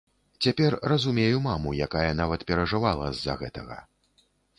Цяпер 0.43 0.71
разумею 0.91 1.41
маму, 1.47 1.73
якая 1.87 2.09
нават 2.21 2.45
перажывала 2.53 3.05
з-за 3.19 3.37
гэтага. 3.43 3.77